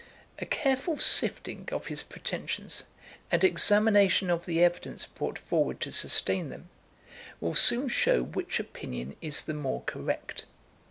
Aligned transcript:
A 0.39 0.47
careful 0.47 0.97
sifting 0.97 1.69
of 1.71 1.85
his 1.85 2.01
pretensions, 2.01 2.85
and 3.31 3.43
examination 3.43 4.31
of 4.31 4.47
the 4.47 4.63
evidence 4.63 5.05
brought 5.05 5.37
forward 5.37 5.79
to 5.81 5.91
sustain 5.91 6.49
them, 6.49 6.69
will 7.39 7.53
soon 7.53 7.87
shew 7.87 8.23
which 8.23 8.59
opinion 8.59 9.15
is 9.21 9.43
the 9.43 9.53
more 9.53 9.83
correct. 9.85 10.45